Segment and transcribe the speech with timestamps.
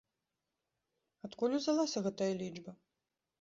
[1.27, 2.71] Адкуль узялася гэтая лічба?